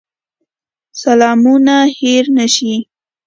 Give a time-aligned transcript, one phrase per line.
[1.01, 2.73] سلامونه هېر نه شي.